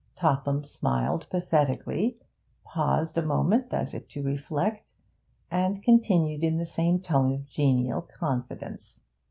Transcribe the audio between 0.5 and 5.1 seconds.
smiled pathetically, paused a moment as if to reflect,